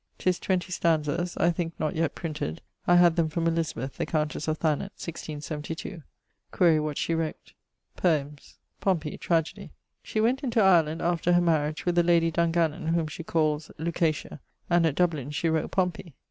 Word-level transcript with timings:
'Tis 0.17 0.39
20 0.39 0.71
stanzas 0.71 1.37
I 1.37 1.51
thinke 1.51 1.79
not 1.79 1.93
yet 1.95 2.15
printed 2.15 2.63
I 2.87 2.95
had 2.95 3.17
them 3.17 3.29
from 3.29 3.45
Elizabeth, 3.45 3.97
the 3.97 4.05
countesse 4.07 4.47
of 4.47 4.57
Thanet, 4.57 4.93
1672. 4.97 6.01
Quaere 6.51 6.81
what 6.81 6.97
shee 6.97 7.13
wrote? 7.13 7.53
Poemes. 7.95 8.57
Pompey 8.79 9.15
tragedy. 9.19 9.73
She 10.01 10.19
went 10.19 10.41
into 10.43 10.59
Ireland 10.59 11.03
(after 11.03 11.33
her 11.33 11.39
mariage) 11.41 11.85
with 11.85 11.93
the 11.93 12.01
lady 12.01 12.31
Dungannon 12.31 12.87
(whom 12.95 13.05
she 13.05 13.23
calles 13.23 13.69
Lucatia); 13.77 14.39
and 14.71 14.87
at 14.87 14.95
Dublin 14.95 15.29
she 15.29 15.49
wrote 15.49 15.69
Pompey. 15.69 16.15